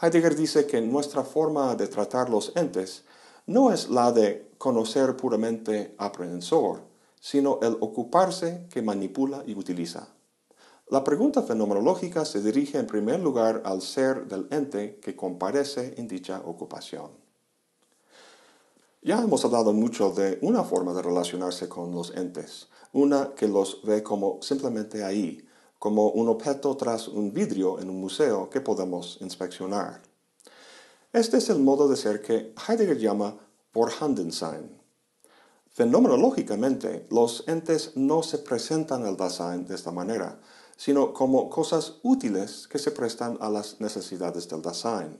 Heidegger 0.00 0.36
dice 0.36 0.66
que 0.66 0.80
nuestra 0.80 1.24
forma 1.24 1.74
de 1.74 1.86
tratar 1.86 2.28
los 2.28 2.52
entes 2.56 3.04
no 3.46 3.72
es 3.72 3.88
la 3.88 4.12
de 4.12 4.50
conocer 4.58 5.16
puramente 5.16 5.94
aprehensor, 5.98 6.82
sino 7.20 7.58
el 7.62 7.76
ocuparse 7.80 8.66
que 8.70 8.82
manipula 8.82 9.42
y 9.46 9.54
utiliza. 9.54 10.13
La 10.94 11.02
pregunta 11.02 11.42
fenomenológica 11.42 12.24
se 12.24 12.40
dirige 12.40 12.78
en 12.78 12.86
primer 12.86 13.18
lugar 13.18 13.62
al 13.64 13.82
ser 13.82 14.28
del 14.28 14.46
ente 14.52 15.00
que 15.02 15.16
comparece 15.16 15.94
en 15.96 16.06
dicha 16.06 16.40
ocupación. 16.44 17.10
Ya 19.02 19.20
hemos 19.20 19.44
hablado 19.44 19.72
mucho 19.72 20.10
de 20.10 20.38
una 20.40 20.62
forma 20.62 20.94
de 20.94 21.02
relacionarse 21.02 21.68
con 21.68 21.92
los 21.92 22.14
entes, 22.14 22.68
una 22.92 23.34
que 23.34 23.48
los 23.48 23.82
ve 23.82 24.04
como 24.04 24.38
simplemente 24.40 25.02
ahí, 25.02 25.44
como 25.80 26.10
un 26.10 26.28
objeto 26.28 26.76
tras 26.76 27.08
un 27.08 27.32
vidrio 27.32 27.80
en 27.80 27.90
un 27.90 28.00
museo 28.00 28.48
que 28.48 28.60
podemos 28.60 29.18
inspeccionar. 29.20 30.00
Este 31.12 31.38
es 31.38 31.50
el 31.50 31.58
modo 31.58 31.88
de 31.88 31.96
ser 31.96 32.22
que 32.22 32.54
Heidegger 32.68 32.98
llama 32.98 33.36
Vorhandensein. 33.72 34.80
Fenomenológicamente, 35.72 37.04
los 37.10 37.42
entes 37.48 37.96
no 37.96 38.22
se 38.22 38.38
presentan 38.38 39.04
al 39.04 39.16
Dasein 39.16 39.66
de 39.66 39.74
esta 39.74 39.90
manera, 39.90 40.38
sino 40.76 41.12
como 41.12 41.48
cosas 41.50 41.94
útiles 42.02 42.68
que 42.68 42.78
se 42.78 42.90
prestan 42.90 43.38
a 43.40 43.48
las 43.48 43.80
necesidades 43.80 44.48
del 44.48 44.62
Dasein. 44.62 45.18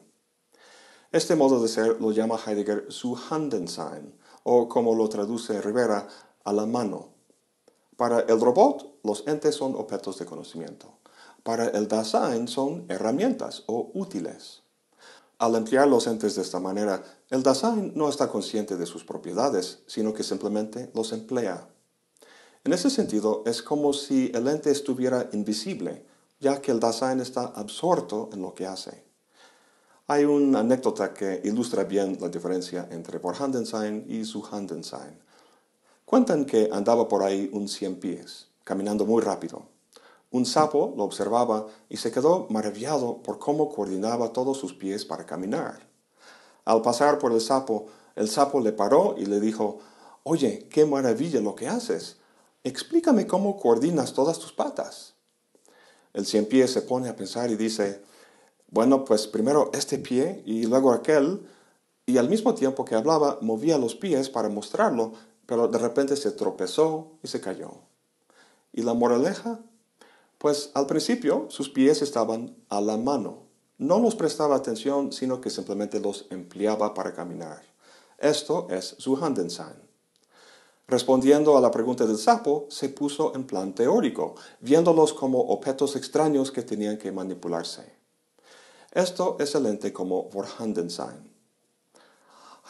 Este 1.12 1.36
modo 1.36 1.62
de 1.62 1.68
ser 1.68 2.00
lo 2.00 2.10
llama 2.10 2.38
Heidegger 2.44 2.86
su 2.88 3.16
Handensein, 3.16 4.14
o 4.42 4.68
como 4.68 4.94
lo 4.94 5.08
traduce 5.08 5.60
Rivera, 5.60 6.08
a 6.44 6.52
la 6.52 6.66
mano. 6.66 7.10
Para 7.96 8.20
el 8.20 8.40
robot, 8.40 8.98
los 9.04 9.26
entes 9.26 9.54
son 9.54 9.76
objetos 9.76 10.18
de 10.18 10.26
conocimiento. 10.26 10.98
Para 11.42 11.68
el 11.68 11.86
Dasein 11.88 12.48
son 12.48 12.86
herramientas 12.88 13.62
o 13.66 13.90
útiles. 13.94 14.62
Al 15.38 15.54
emplear 15.54 15.86
los 15.86 16.06
entes 16.06 16.34
de 16.36 16.42
esta 16.42 16.58
manera, 16.58 17.02
el 17.30 17.42
Dasein 17.42 17.92
no 17.94 18.08
está 18.08 18.28
consciente 18.28 18.76
de 18.76 18.86
sus 18.86 19.04
propiedades, 19.04 19.82
sino 19.86 20.14
que 20.14 20.22
simplemente 20.22 20.90
los 20.94 21.12
emplea. 21.12 21.68
En 22.64 22.72
ese 22.72 22.88
sentido, 22.88 23.42
es 23.44 23.62
como 23.62 23.92
si 23.92 24.32
el 24.34 24.48
ente 24.48 24.70
estuviera 24.70 25.28
invisible, 25.32 26.06
ya 26.40 26.62
que 26.62 26.72
el 26.72 26.80
Dasein 26.80 27.20
está 27.20 27.44
absorto 27.44 28.30
en 28.32 28.40
lo 28.40 28.54
que 28.54 28.66
hace. 28.66 29.04
Hay 30.06 30.24
una 30.24 30.60
anécdota 30.60 31.12
que 31.12 31.42
ilustra 31.44 31.84
bien 31.84 32.16
la 32.22 32.30
diferencia 32.30 32.88
entre 32.90 33.18
Vorhandensein 33.18 34.06
y 34.08 34.24
su 34.24 34.42
Handensein. 34.42 35.18
Cuentan 36.06 36.46
que 36.46 36.70
andaba 36.72 37.06
por 37.06 37.22
ahí 37.22 37.50
un 37.52 37.68
cien 37.68 38.00
pies, 38.00 38.48
caminando 38.64 39.04
muy 39.04 39.22
rápido. 39.22 39.66
Un 40.30 40.46
sapo 40.46 40.94
lo 40.96 41.04
observaba 41.04 41.66
y 41.90 41.98
se 41.98 42.10
quedó 42.10 42.46
maravillado 42.48 43.22
por 43.22 43.38
cómo 43.38 43.68
coordinaba 43.68 44.32
todos 44.32 44.56
sus 44.56 44.72
pies 44.72 45.04
para 45.04 45.26
caminar. 45.26 45.86
Al 46.64 46.80
pasar 46.80 47.18
por 47.18 47.32
el 47.32 47.42
sapo, 47.42 47.86
el 48.16 48.28
sapo 48.28 48.60
le 48.60 48.72
paró 48.72 49.16
y 49.18 49.26
le 49.26 49.38
dijo, 49.38 49.80
Oye, 50.22 50.66
qué 50.70 50.86
maravilla 50.86 51.42
lo 51.42 51.54
que 51.54 51.68
haces. 51.68 52.16
Explícame 52.64 53.26
cómo 53.26 53.60
coordinas 53.60 54.14
todas 54.14 54.38
tus 54.38 54.52
patas. 54.54 55.12
El 56.14 56.24
cien 56.24 56.46
pies 56.46 56.72
se 56.72 56.80
pone 56.80 57.10
a 57.10 57.16
pensar 57.16 57.50
y 57.50 57.56
dice, 57.56 58.02
bueno, 58.70 59.04
pues 59.04 59.26
primero 59.26 59.70
este 59.74 59.98
pie 59.98 60.42
y 60.46 60.64
luego 60.64 60.92
aquel, 60.92 61.46
y 62.06 62.16
al 62.16 62.30
mismo 62.30 62.54
tiempo 62.54 62.86
que 62.86 62.94
hablaba 62.94 63.38
movía 63.42 63.76
los 63.76 63.94
pies 63.94 64.30
para 64.30 64.48
mostrarlo, 64.48 65.12
pero 65.44 65.68
de 65.68 65.76
repente 65.76 66.16
se 66.16 66.30
tropezó 66.30 67.12
y 67.22 67.28
se 67.28 67.42
cayó. 67.42 67.72
¿Y 68.72 68.80
la 68.80 68.94
moraleja? 68.94 69.60
Pues 70.38 70.70
al 70.72 70.86
principio 70.86 71.46
sus 71.50 71.68
pies 71.68 72.00
estaban 72.00 72.56
a 72.70 72.80
la 72.80 72.96
mano. 72.96 73.42
No 73.76 73.98
los 73.98 74.14
prestaba 74.14 74.56
atención, 74.56 75.12
sino 75.12 75.42
que 75.42 75.50
simplemente 75.50 76.00
los 76.00 76.26
empleaba 76.30 76.94
para 76.94 77.12
caminar. 77.12 77.62
Esto 78.16 78.68
es 78.70 78.96
su 78.98 79.16
Handensein. 79.16 79.83
Respondiendo 80.86 81.56
a 81.56 81.60
la 81.62 81.70
pregunta 81.70 82.04
del 82.04 82.18
sapo, 82.18 82.66
se 82.68 82.90
puso 82.90 83.34
en 83.34 83.44
plan 83.44 83.74
teórico, 83.74 84.34
viéndolos 84.60 85.14
como 85.14 85.40
objetos 85.40 85.96
extraños 85.96 86.52
que 86.52 86.62
tenían 86.62 86.98
que 86.98 87.10
manipularse. 87.10 87.90
Esto 88.92 89.36
es 89.40 89.54
el 89.54 89.66
ente 89.66 89.92
como 89.92 90.24
Vorhandensein. 90.24 91.32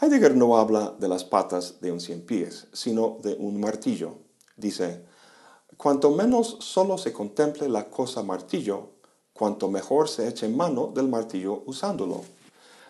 Heidegger 0.01 0.37
no 0.37 0.57
habla 0.57 0.95
de 0.99 1.09
las 1.09 1.25
patas 1.25 1.81
de 1.81 1.91
un 1.91 2.01
cien 2.01 2.25
pies, 2.25 2.69
sino 2.73 3.19
de 3.23 3.35
un 3.35 3.61
martillo. 3.61 4.19
Dice, 4.57 5.05
cuanto 5.77 6.11
menos 6.11 6.57
solo 6.61 6.99
se 6.99 7.13
contemple 7.13 7.69
la 7.69 7.91
cosa 7.91 8.23
martillo, 8.23 8.91
cuanto 9.33 9.69
mejor 9.69 10.09
se 10.09 10.29
eche 10.29 10.49
mano 10.49 10.93
del 10.95 11.09
martillo 11.09 11.65
usándolo, 11.67 12.23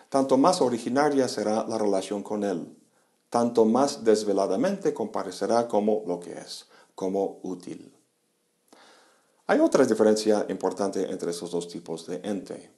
tanto 0.09 0.37
más 0.37 0.61
originaria 0.61 1.27
será 1.27 1.65
la 1.67 1.77
relación 1.77 2.21
con 2.21 2.43
él, 2.43 2.75
tanto 3.35 3.65
más 3.65 4.05
desveladamente 4.05 4.93
comparecerá 4.93 5.67
como 5.67 6.03
lo 6.07 6.21
que 6.21 6.31
es, 6.31 6.67
como 6.95 7.41
útil. 7.43 7.93
Hay 9.45 9.59
otra 9.59 9.83
diferencia 9.83 10.45
importante 10.47 11.11
entre 11.11 11.31
esos 11.31 11.51
dos 11.51 11.67
tipos 11.67 12.07
de 12.07 12.21
ente. 12.23 12.71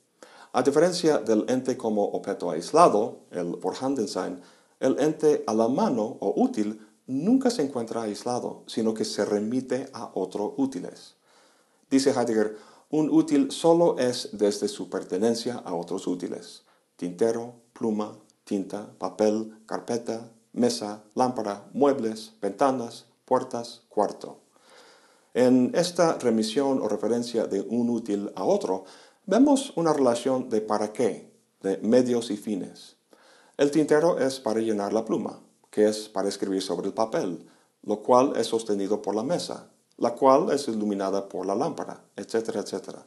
A 0.54 0.64
diferencia 0.64 1.20
del 1.20 1.46
ente 1.48 1.78
como 1.78 2.06
objeto 2.06 2.50
aislado, 2.50 3.20
el 3.30 3.58
Vorhandensein, 3.58 4.42
el 4.80 5.00
ente 5.00 5.44
a 5.46 5.54
la 5.54 5.68
mano 5.68 6.18
o 6.22 6.34
útil 6.42 6.82
nunca 7.06 7.52
se 7.52 7.62
encuentra 7.62 8.02
aislado, 8.02 8.64
sino 8.66 8.96
que 8.96 9.06
se 9.06 9.26
remite 9.26 9.92
a 9.94 10.10
otros 10.16 10.54
útiles. 10.58 11.18
Dice 11.88 12.10
Heidegger, 12.10 12.58
un 12.90 13.12
útil 13.12 13.52
solo 13.52 14.00
es 14.00 14.30
desde 14.32 14.68
su 14.68 14.90
pertenencia 14.90 15.58
a 15.58 15.76
otros 15.76 16.08
útiles. 16.08 16.64
Tintero, 16.96 17.54
pluma, 17.74 18.18
tinta, 18.44 18.90
papel, 18.98 19.62
carpeta, 19.68 20.32
mesa, 20.58 21.04
lámpara, 21.16 21.70
muebles, 21.74 22.34
ventanas, 22.42 23.06
puertas, 23.26 23.84
cuarto. 23.90 24.40
En 25.34 25.72
esta 25.76 26.18
remisión 26.18 26.82
o 26.82 26.88
referencia 26.88 27.46
de 27.46 27.62
un 27.62 27.90
útil 27.90 28.32
a 28.36 28.44
otro, 28.44 28.86
Vemos 29.30 29.74
una 29.76 29.92
relación 29.92 30.48
de 30.48 30.62
para 30.62 30.94
qué, 30.94 31.30
de 31.62 31.80
medios 31.80 32.32
y 32.32 32.38
fines. 32.38 32.96
El 33.58 33.72
tintero 33.72 34.18
es 34.20 34.40
para 34.40 34.62
llenar 34.62 34.94
la 34.94 35.04
pluma, 35.04 35.42
que 35.70 35.86
es 35.90 36.08
para 36.08 36.30
escribir 36.30 36.62
sobre 36.62 36.88
el 36.88 36.94
papel, 36.94 37.46
lo 37.84 38.02
cual 38.04 38.38
es 38.38 38.48
sostenido 38.48 39.02
por 39.02 39.16
la 39.16 39.24
mesa, 39.24 39.70
la 39.98 40.16
cual 40.16 40.50
es 40.52 40.70
iluminada 40.70 41.28
por 41.28 41.46
la 41.46 41.56
lámpara, 41.56 42.06
etcétera, 42.16 42.62
etcétera. 42.62 43.06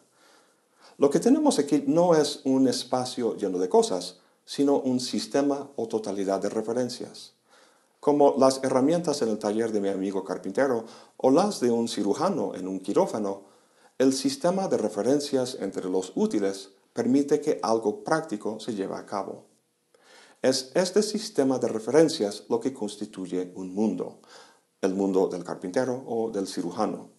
Lo 0.99 1.09
que 1.09 1.21
tenemos 1.21 1.59
aquí 1.59 1.85
no 1.87 2.15
es 2.15 2.43
un 2.45 2.69
espacio 2.69 3.35
lleno 3.35 3.59
de 3.59 3.71
cosas, 3.71 4.19
sino 4.45 4.77
un 4.77 5.01
sistema 5.01 5.71
o 5.77 5.89
totalidad 5.89 6.43
de 6.43 6.51
referencias. 6.51 7.33
Como 8.01 8.35
las 8.39 8.65
herramientas 8.65 9.21
en 9.21 9.29
el 9.29 9.39
taller 9.39 9.73
de 9.73 9.81
mi 9.81 9.91
amigo 9.91 10.25
carpintero 10.25 10.87
o 11.19 11.31
las 11.31 11.61
de 11.61 11.71
un 11.71 11.87
cirujano 11.87 12.55
en 12.55 12.67
un 12.67 12.81
quirófano, 12.81 13.43
el 13.99 14.15
sistema 14.15 14.69
de 14.69 14.79
referencias 14.79 15.59
entre 15.61 15.91
los 15.91 16.13
útiles 16.15 16.71
permite 16.95 17.43
que 17.43 17.61
algo 17.63 18.03
práctico 18.03 18.59
se 18.59 18.75
lleve 18.75 18.95
a 18.95 19.05
cabo. 19.05 19.45
Es 20.41 20.73
este 20.75 21.03
sistema 21.03 21.59
de 21.59 21.69
referencias 21.69 22.45
lo 22.49 22.59
que 22.59 22.73
constituye 22.73 23.53
un 23.55 23.75
mundo, 23.75 24.21
el 24.81 24.95
mundo 24.95 25.29
del 25.29 25.45
carpintero 25.45 26.03
o 26.07 26.31
del 26.31 26.47
cirujano. 26.47 27.11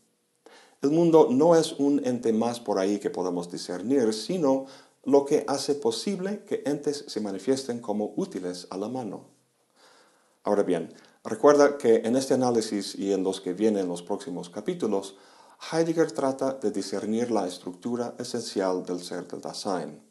El 0.81 0.89
mundo 0.89 1.27
no 1.29 1.55
es 1.55 1.73
un 1.73 2.03
ente 2.03 2.33
más 2.33 2.59
por 2.59 2.79
ahí 2.79 2.97
que 2.97 3.11
podemos 3.11 3.51
discernir, 3.51 4.11
sino 4.13 4.65
lo 5.03 5.25
que 5.25 5.45
hace 5.47 5.75
posible 5.75 6.43
que 6.43 6.63
entes 6.65 7.05
se 7.07 7.21
manifiesten 7.21 7.79
como 7.79 8.13
útiles 8.17 8.65
a 8.71 8.77
la 8.77 8.89
mano. 8.89 9.30
Ahora 10.43 10.63
bien, 10.63 10.93
recuerda 11.23 11.77
que 11.77 11.97
en 11.97 12.15
este 12.15 12.33
análisis 12.33 12.95
y 12.95 13.13
en 13.13 13.23
los 13.23 13.41
que 13.41 13.53
vienen 13.53 13.87
los 13.87 14.01
próximos 14.01 14.49
capítulos, 14.49 15.15
Heidegger 15.71 16.11
trata 16.11 16.53
de 16.53 16.71
discernir 16.71 17.29
la 17.29 17.47
estructura 17.47 18.15
esencial 18.17 18.83
del 18.83 19.01
ser 19.01 19.27
del 19.27 19.41
Dasein. 19.41 20.01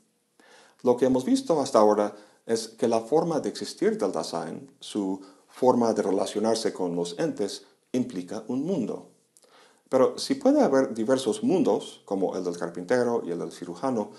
Lo 0.82 0.96
que 0.96 1.06
hemos 1.06 1.24
visto 1.24 1.60
hasta 1.60 1.80
ahora 1.80 2.14
es 2.46 2.68
que 2.68 2.86
la 2.86 3.00
forma 3.00 3.40
de 3.40 3.48
existir 3.48 3.98
del 3.98 4.12
Dasein, 4.12 4.70
su 4.78 5.20
forma 5.48 5.92
de 5.92 6.02
relacionarse 6.02 6.72
con 6.72 6.94
los 6.94 7.18
entes, 7.18 7.66
implica 7.92 8.44
un 8.46 8.64
mundo. 8.64 9.10
Pero 9.88 10.16
si 10.16 10.36
puede 10.36 10.62
haber 10.62 10.94
diversos 10.94 11.42
mundos, 11.42 12.02
como 12.04 12.36
el 12.36 12.44
del 12.44 12.56
carpintero 12.56 13.22
y 13.24 13.32
el 13.32 13.40
del 13.40 13.50
cirujano, 13.50 14.12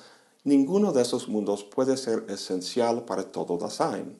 ninguno 0.44 0.91
de 0.91 1.01
esos 1.01 1.30
mundos 1.30 1.63
puede 1.63 1.96
ser 1.96 2.25
esencial 2.27 3.06
para 3.06 3.32
todo 3.32 3.58
Dasein. 3.58 4.20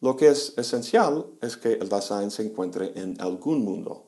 Lo 0.00 0.16
que 0.16 0.28
es 0.28 0.52
esencial 0.58 1.26
es 1.40 1.56
que 1.56 1.72
el 1.72 1.88
Dasein 1.88 2.30
se 2.30 2.42
encuentre 2.42 2.92
en 3.00 3.20
algún 3.20 3.64
mundo. 3.64 4.06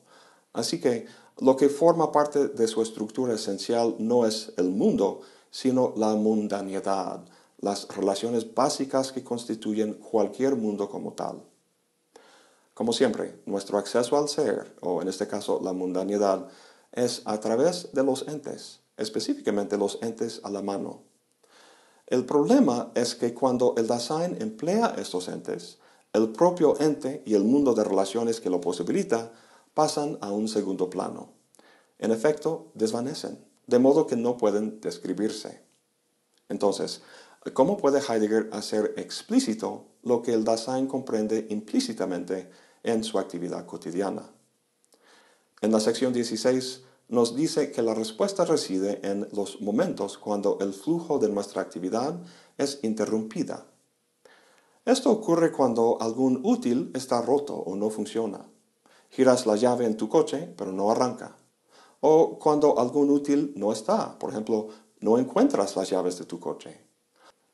Así 0.53 0.79
que 0.79 1.07
lo 1.39 1.55
que 1.55 1.69
forma 1.69 2.11
parte 2.11 2.49
de 2.49 2.67
su 2.67 2.81
estructura 2.81 3.33
esencial 3.33 3.95
no 3.97 4.25
es 4.25 4.53
el 4.57 4.69
mundo, 4.69 5.21
sino 5.49 5.93
la 5.97 6.13
mundanidad, 6.15 7.25
las 7.59 7.87
relaciones 7.87 8.53
básicas 8.53 9.11
que 9.11 9.23
constituyen 9.23 9.95
cualquier 9.95 10.55
mundo 10.55 10.89
como 10.89 11.13
tal. 11.13 11.43
Como 12.73 12.93
siempre, 12.93 13.41
nuestro 13.45 13.77
acceso 13.77 14.17
al 14.17 14.29
ser, 14.29 14.75
o 14.81 15.01
en 15.01 15.07
este 15.07 15.27
caso 15.27 15.59
la 15.61 15.73
mundanidad, 15.73 16.47
es 16.91 17.23
a 17.25 17.39
través 17.39 17.91
de 17.93 18.03
los 18.03 18.27
entes, 18.27 18.81
específicamente 18.95 19.77
los 19.77 19.99
entes 20.01 20.39
a 20.43 20.49
la 20.49 20.61
mano. 20.61 21.01
El 22.07 22.25
problema 22.25 22.91
es 22.95 23.15
que 23.15 23.33
cuando 23.33 23.75
el 23.77 23.87
Dasein 23.87 24.41
emplea 24.41 24.95
estos 24.97 25.27
entes, 25.27 25.78
el 26.13 26.29
propio 26.29 26.79
ente 26.79 27.21
y 27.25 27.35
el 27.35 27.43
mundo 27.43 27.73
de 27.73 27.83
relaciones 27.83 28.39
que 28.41 28.49
lo 28.49 28.61
posibilita 28.61 29.31
pasan 29.73 30.17
a 30.21 30.31
un 30.31 30.47
segundo 30.47 30.89
plano. 30.89 31.33
En 31.99 32.11
efecto, 32.11 32.71
desvanecen, 32.73 33.45
de 33.67 33.79
modo 33.79 34.07
que 34.07 34.15
no 34.15 34.37
pueden 34.37 34.81
describirse. 34.81 35.61
Entonces, 36.47 37.01
¿cómo 37.53 37.77
puede 37.77 37.99
Heidegger 37.99 38.49
hacer 38.51 38.93
explícito 38.97 39.85
lo 40.01 40.21
que 40.21 40.33
el 40.33 40.43
Dasein 40.43 40.87
comprende 40.87 41.45
implícitamente 41.49 42.49
en 42.83 43.03
su 43.03 43.19
actividad 43.19 43.65
cotidiana? 43.65 44.31
En 45.61 45.71
la 45.71 45.79
sección 45.79 46.13
16 46.13 46.83
nos 47.09 47.35
dice 47.35 47.71
que 47.71 47.81
la 47.81 47.93
respuesta 47.93 48.45
reside 48.45 48.99
en 49.03 49.27
los 49.33 49.61
momentos 49.61 50.17
cuando 50.17 50.57
el 50.61 50.73
flujo 50.73 51.19
de 51.19 51.29
nuestra 51.29 51.61
actividad 51.61 52.19
es 52.57 52.79
interrumpida. 52.83 53.68
Esto 54.85 55.11
ocurre 55.11 55.51
cuando 55.51 55.97
algún 56.01 56.39
útil 56.43 56.91
está 56.95 57.21
roto 57.21 57.55
o 57.55 57.75
no 57.75 57.89
funciona. 57.89 58.49
Giras 59.09 59.45
la 59.45 59.55
llave 59.55 59.85
en 59.85 59.97
tu 59.97 60.07
coche, 60.07 60.53
pero 60.57 60.71
no 60.71 60.89
arranca. 60.89 61.35
O 62.01 62.39
cuando 62.39 62.79
algún 62.79 63.09
útil 63.09 63.53
no 63.55 63.71
está, 63.71 64.17
por 64.17 64.31
ejemplo, 64.31 64.69
no 65.01 65.17
encuentras 65.17 65.75
las 65.75 65.89
llaves 65.89 66.17
de 66.17 66.25
tu 66.25 66.39
coche. 66.39 66.85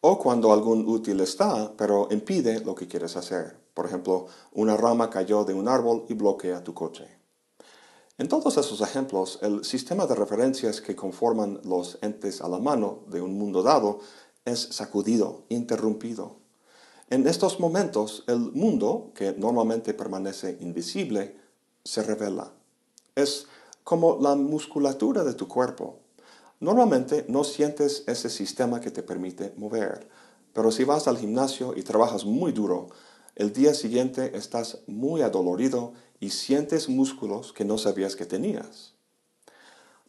O 0.01 0.19
cuando 0.19 0.53
algún 0.53 0.87
útil 0.87 1.19
está, 1.21 1.73
pero 1.75 2.07
impide 2.11 2.59
lo 2.59 2.75
que 2.75 2.87
quieres 2.87 3.15
hacer. 3.17 3.57
Por 3.73 3.85
ejemplo, 3.87 4.27
una 4.53 4.77
rama 4.77 5.09
cayó 5.09 5.43
de 5.43 5.53
un 5.53 5.67
árbol 5.67 6.05
y 6.07 6.13
bloquea 6.13 6.63
tu 6.63 6.73
coche. 6.73 7.07
En 8.17 8.29
todos 8.29 8.55
esos 8.57 8.79
ejemplos, 8.81 9.39
el 9.41 9.65
sistema 9.65 10.05
de 10.05 10.15
referencias 10.15 10.79
que 10.79 10.95
conforman 10.95 11.59
los 11.63 11.97
entes 12.01 12.41
a 12.41 12.47
la 12.47 12.59
mano 12.59 12.99
de 13.07 13.21
un 13.21 13.37
mundo 13.37 13.61
dado 13.63 13.99
es 14.45 14.59
sacudido, 14.59 15.43
interrumpido. 15.49 16.44
En 17.09 17.27
estos 17.27 17.59
momentos, 17.59 18.23
el 18.25 18.51
mundo, 18.53 19.11
que 19.13 19.33
normalmente 19.33 19.93
permanece 19.93 20.57
invisible, 20.59 21.35
se 21.83 22.01
revela. 22.01 22.51
Es 23.13 23.45
como 23.83 24.17
la 24.19 24.33
musculatura 24.35 25.23
de 25.23 25.35
tu 25.35 25.47
cuerpo. 25.47 25.99
Normalmente 26.59 27.25
no 27.27 27.43
sientes 27.43 28.03
ese 28.07 28.29
sistema 28.31 28.81
que 28.81 28.89
te 28.89 29.03
permite 29.03 29.53
mover, 29.55 30.07
pero 30.53 30.71
si 30.71 30.83
vas 30.83 31.07
al 31.07 31.19
gimnasio 31.19 31.73
y 31.75 31.83
trabajas 31.83 32.25
muy 32.25 32.51
duro, 32.51 32.87
el 33.35 33.53
día 33.53 33.75
siguiente 33.75 34.35
estás 34.35 34.79
muy 34.87 35.21
adolorido 35.21 35.93
y 36.19 36.31
sientes 36.31 36.89
músculos 36.89 37.53
que 37.53 37.65
no 37.65 37.77
sabías 37.77 38.15
que 38.15 38.25
tenías. 38.25 38.93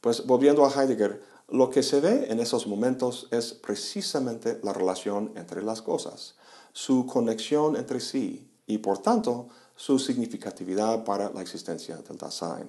Pues 0.00 0.26
volviendo 0.26 0.64
a 0.64 0.70
Heidegger, 0.70 1.22
lo 1.48 1.68
que 1.68 1.82
se 1.82 2.00
ve 2.00 2.28
en 2.30 2.40
esos 2.40 2.66
momentos 2.66 3.28
es 3.32 3.52
precisamente 3.52 4.58
la 4.62 4.72
relación 4.72 5.32
entre 5.36 5.62
las 5.62 5.82
cosas, 5.82 6.36
su 6.76 7.06
conexión 7.06 7.74
entre 7.74 8.00
sí 8.00 8.50
y 8.66 8.76
por 8.76 8.98
tanto 8.98 9.48
su 9.76 9.98
significatividad 9.98 11.04
para 11.04 11.30
la 11.30 11.40
existencia 11.40 11.96
del 11.96 12.18
Dasein. 12.18 12.68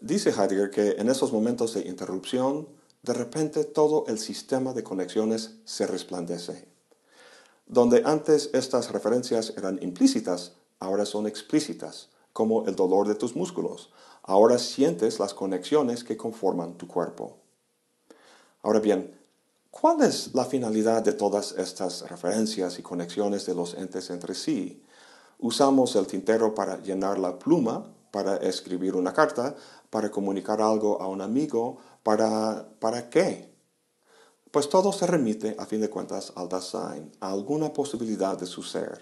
Dice 0.00 0.30
Heidegger 0.30 0.70
que 0.70 0.92
en 0.92 1.10
esos 1.10 1.30
momentos 1.30 1.74
de 1.74 1.82
interrupción, 1.82 2.66
de 3.02 3.12
repente 3.12 3.64
todo 3.64 4.06
el 4.08 4.18
sistema 4.18 4.72
de 4.72 4.82
conexiones 4.82 5.56
se 5.66 5.86
resplandece. 5.86 6.68
Donde 7.66 8.00
antes 8.06 8.48
estas 8.54 8.90
referencias 8.90 9.52
eran 9.58 9.78
implícitas, 9.82 10.52
ahora 10.78 11.04
son 11.04 11.26
explícitas, 11.26 12.08
como 12.32 12.64
el 12.66 12.76
dolor 12.76 13.06
de 13.06 13.14
tus 13.14 13.36
músculos. 13.36 13.90
Ahora 14.22 14.58
sientes 14.58 15.18
las 15.18 15.34
conexiones 15.34 16.02
que 16.02 16.16
conforman 16.16 16.78
tu 16.78 16.88
cuerpo. 16.88 17.36
Ahora 18.62 18.80
bien, 18.80 19.19
¿cuál 19.70 20.02
es 20.02 20.34
la 20.34 20.44
finalidad 20.44 21.02
de 21.02 21.12
todas 21.12 21.52
estas 21.52 22.08
referencias 22.08 22.78
y 22.78 22.82
conexiones 22.82 23.46
de 23.46 23.54
los 23.54 23.74
entes 23.74 24.10
entre 24.10 24.34
sí? 24.34 24.82
Usamos 25.38 25.96
el 25.96 26.06
tintero 26.06 26.54
para 26.54 26.80
llenar 26.82 27.18
la 27.18 27.38
pluma, 27.38 27.92
para 28.10 28.36
escribir 28.36 28.94
una 28.94 29.12
carta, 29.12 29.54
para 29.88 30.10
comunicar 30.10 30.60
algo 30.60 31.00
a 31.00 31.08
un 31.08 31.20
amigo, 31.20 31.78
para... 32.02 32.68
¿para 32.78 33.08
qué? 33.08 33.50
Pues 34.50 34.68
todo 34.68 34.92
se 34.92 35.06
remite, 35.06 35.54
a 35.58 35.64
fin 35.64 35.80
de 35.80 35.88
cuentas, 35.88 36.32
al 36.34 36.48
Dasein, 36.48 37.12
a 37.20 37.30
alguna 37.30 37.72
posibilidad 37.72 38.36
de 38.36 38.46
su 38.46 38.64
ser. 38.64 39.00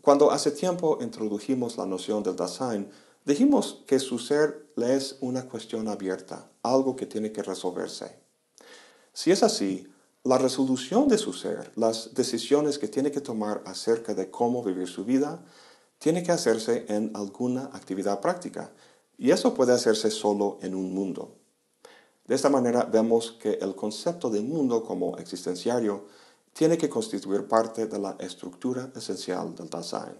Cuando 0.00 0.32
hace 0.32 0.50
tiempo 0.50 0.98
introdujimos 1.00 1.76
la 1.76 1.86
noción 1.86 2.22
del 2.22 2.34
Dasein, 2.34 2.90
dijimos 3.24 3.84
que 3.86 4.00
su 4.00 4.18
ser 4.18 4.72
le 4.76 4.96
es 4.96 5.16
una 5.20 5.48
cuestión 5.48 5.86
abierta, 5.88 6.50
algo 6.62 6.96
que 6.96 7.06
tiene 7.06 7.30
que 7.30 7.42
resolverse. 7.42 8.23
Si 9.14 9.30
es 9.30 9.44
así, 9.44 9.86
la 10.24 10.38
resolución 10.38 11.06
de 11.06 11.18
su 11.18 11.32
ser, 11.32 11.70
las 11.76 12.14
decisiones 12.14 12.78
que 12.80 12.88
tiene 12.88 13.12
que 13.12 13.20
tomar 13.20 13.62
acerca 13.64 14.12
de 14.12 14.28
cómo 14.28 14.62
vivir 14.62 14.88
su 14.88 15.04
vida, 15.04 15.40
tiene 15.98 16.24
que 16.24 16.32
hacerse 16.32 16.84
en 16.88 17.12
alguna 17.14 17.70
actividad 17.72 18.20
práctica, 18.20 18.72
y 19.16 19.30
eso 19.30 19.54
puede 19.54 19.72
hacerse 19.72 20.10
solo 20.10 20.58
en 20.62 20.74
un 20.74 20.92
mundo. 20.92 21.36
De 22.26 22.34
esta 22.34 22.50
manera 22.50 22.84
vemos 22.84 23.32
que 23.32 23.52
el 23.52 23.76
concepto 23.76 24.30
de 24.30 24.40
mundo 24.40 24.82
como 24.82 25.16
existenciario 25.18 26.06
tiene 26.52 26.76
que 26.76 26.88
constituir 26.88 27.46
parte 27.46 27.86
de 27.86 27.98
la 27.98 28.16
estructura 28.18 28.90
esencial 28.96 29.54
del 29.54 29.70
Dasein. 29.70 30.18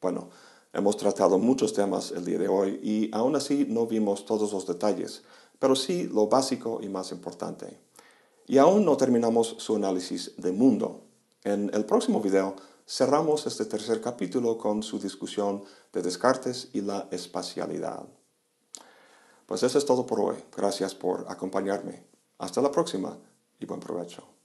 Bueno, 0.00 0.28
hemos 0.74 0.96
tratado 0.98 1.38
muchos 1.38 1.72
temas 1.72 2.10
el 2.10 2.24
día 2.24 2.38
de 2.38 2.48
hoy 2.48 2.80
y 2.82 3.10
aún 3.16 3.34
así 3.36 3.64
no 3.66 3.86
vimos 3.86 4.26
todos 4.26 4.52
los 4.52 4.66
detalles, 4.66 5.22
pero 5.62 5.76
sí 5.76 6.08
lo 6.08 6.26
básico 6.26 6.80
y 6.82 6.88
más 6.88 7.12
importante. 7.12 7.78
Y 8.48 8.58
aún 8.58 8.84
no 8.84 8.96
terminamos 8.96 9.54
su 9.58 9.76
análisis 9.76 10.32
de 10.36 10.50
mundo. 10.50 11.04
En 11.44 11.70
el 11.72 11.84
próximo 11.84 12.20
video 12.20 12.56
cerramos 12.84 13.46
este 13.46 13.66
tercer 13.66 14.00
capítulo 14.00 14.58
con 14.58 14.82
su 14.82 14.98
discusión 14.98 15.62
de 15.92 16.02
Descartes 16.02 16.70
y 16.72 16.80
la 16.80 17.06
espacialidad. 17.12 18.02
Pues 19.46 19.62
eso 19.62 19.78
es 19.78 19.86
todo 19.86 20.04
por 20.04 20.18
hoy. 20.18 20.36
Gracias 20.56 20.96
por 20.96 21.26
acompañarme. 21.28 22.02
Hasta 22.38 22.60
la 22.60 22.72
próxima 22.72 23.16
y 23.60 23.64
buen 23.64 23.78
provecho. 23.78 24.41